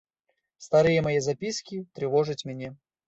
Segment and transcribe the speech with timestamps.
[0.67, 2.73] Старыя мае запіскі трывожаць мяне.